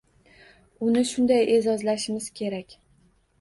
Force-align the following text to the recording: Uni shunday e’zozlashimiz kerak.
Uni 0.87 1.03
shunday 1.09 1.45
e’zozlashimiz 1.59 2.31
kerak. 2.41 2.77